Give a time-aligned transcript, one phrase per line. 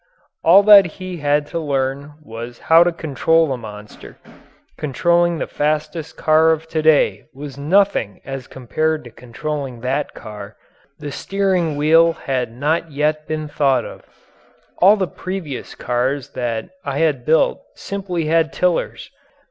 [0.43, 4.17] All that he had to learn was how to control the monster.
[4.75, 10.55] Controlling the fastest car of to day was nothing as compared to controlling that car.
[10.97, 14.03] The steering wheel had not yet been thought of.
[14.79, 19.11] All the previous cars that I had built simply had tillers.